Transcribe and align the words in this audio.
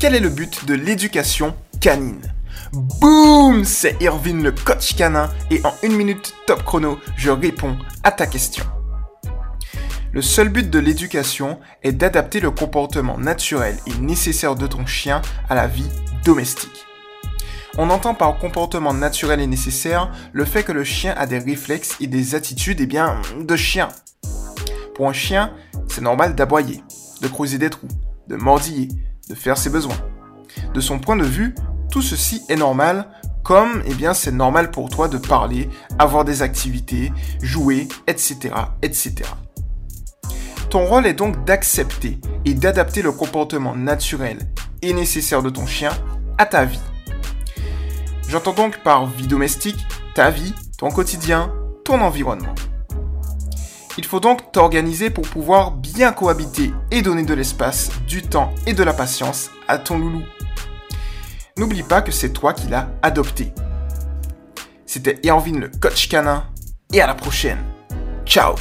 quel 0.00 0.14
est 0.14 0.20
le 0.20 0.30
but 0.30 0.64
de 0.64 0.72
l'éducation 0.72 1.54
canine 1.78 2.22
Boum 2.72 3.66
C'est 3.66 4.00
Irvine 4.00 4.42
le 4.42 4.50
coach 4.50 4.96
canin 4.96 5.28
et 5.50 5.60
en 5.62 5.74
une 5.82 5.94
minute 5.94 6.32
top 6.46 6.64
chrono, 6.64 6.98
je 7.16 7.30
réponds 7.30 7.76
à 8.02 8.10
ta 8.10 8.26
question. 8.26 8.64
Le 10.12 10.22
seul 10.22 10.48
but 10.48 10.70
de 10.70 10.78
l'éducation 10.78 11.60
est 11.82 11.92
d'adapter 11.92 12.40
le 12.40 12.50
comportement 12.50 13.18
naturel 13.18 13.76
et 13.86 14.00
nécessaire 14.00 14.54
de 14.54 14.66
ton 14.66 14.86
chien 14.86 15.20
à 15.50 15.54
la 15.54 15.66
vie 15.66 15.90
domestique. 16.24 16.86
On 17.76 17.90
entend 17.90 18.14
par 18.14 18.38
comportement 18.38 18.94
naturel 18.94 19.38
et 19.38 19.46
nécessaire 19.46 20.10
le 20.32 20.46
fait 20.46 20.62
que 20.62 20.72
le 20.72 20.82
chien 20.82 21.14
a 21.18 21.26
des 21.26 21.38
réflexes 21.38 21.96
et 22.00 22.06
des 22.06 22.34
attitudes 22.34 22.80
eh 22.80 22.86
bien, 22.86 23.20
de 23.38 23.56
chien. 23.56 23.88
Pour 24.94 25.10
un 25.10 25.12
chien, 25.12 25.52
c'est 25.88 26.00
normal 26.00 26.34
d'aboyer, 26.34 26.82
de 27.20 27.28
creuser 27.28 27.58
des 27.58 27.68
trous, 27.68 27.88
de 28.28 28.36
mordiller, 28.36 28.88
de 29.30 29.34
faire 29.34 29.56
ses 29.56 29.70
besoins. 29.70 29.96
De 30.74 30.80
son 30.80 30.98
point 30.98 31.16
de 31.16 31.24
vue, 31.24 31.54
tout 31.90 32.02
ceci 32.02 32.42
est 32.48 32.56
normal, 32.56 33.08
comme 33.42 33.82
eh 33.86 33.94
bien 33.94 34.12
c'est 34.12 34.32
normal 34.32 34.70
pour 34.70 34.90
toi 34.90 35.08
de 35.08 35.16
parler, 35.16 35.70
avoir 35.98 36.24
des 36.24 36.42
activités, 36.42 37.12
jouer, 37.40 37.88
etc., 38.06 38.50
etc. 38.82 39.14
Ton 40.68 40.84
rôle 40.84 41.06
est 41.06 41.14
donc 41.14 41.44
d'accepter 41.44 42.20
et 42.44 42.54
d'adapter 42.54 43.02
le 43.02 43.12
comportement 43.12 43.74
naturel 43.74 44.38
et 44.82 44.92
nécessaire 44.92 45.42
de 45.42 45.50
ton 45.50 45.66
chien 45.66 45.92
à 46.36 46.46
ta 46.46 46.64
vie. 46.64 46.80
J'entends 48.28 48.54
donc 48.54 48.82
par 48.82 49.06
vie 49.06 49.26
domestique 49.26 49.86
ta 50.14 50.30
vie, 50.30 50.54
ton 50.76 50.90
quotidien, 50.90 51.52
ton 51.84 52.00
environnement. 52.00 52.54
Il 54.00 54.06
faut 54.06 54.18
donc 54.18 54.50
t'organiser 54.50 55.10
pour 55.10 55.28
pouvoir 55.28 55.72
bien 55.72 56.10
cohabiter 56.10 56.72
et 56.90 57.02
donner 57.02 57.22
de 57.22 57.34
l'espace, 57.34 57.90
du 58.08 58.22
temps 58.22 58.50
et 58.66 58.72
de 58.72 58.82
la 58.82 58.94
patience 58.94 59.50
à 59.68 59.76
ton 59.76 59.98
loulou. 59.98 60.22
N'oublie 61.58 61.82
pas 61.82 62.00
que 62.00 62.10
c'est 62.10 62.32
toi 62.32 62.54
qui 62.54 62.66
l'as 62.68 62.88
adopté. 63.02 63.52
C'était 64.86 65.20
Erwin 65.28 65.60
le 65.60 65.68
coach 65.68 66.08
canin 66.08 66.46
et 66.94 67.02
à 67.02 67.06
la 67.06 67.14
prochaine. 67.14 67.62
Ciao 68.24 68.54